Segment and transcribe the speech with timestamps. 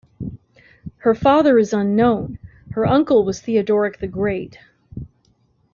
[0.97, 2.39] Her father is unknown,
[2.71, 4.57] her uncle was Theodoric the Great.